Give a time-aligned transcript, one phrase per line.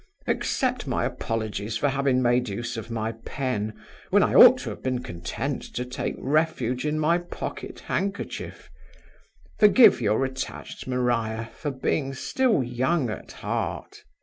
[0.25, 4.81] Accept my apologies for having made use of my pen, when I ought to have
[4.81, 8.71] been content to take refuge in my pocket handkerchief.
[9.59, 14.03] Forgive your attached Maria for being still young at heart!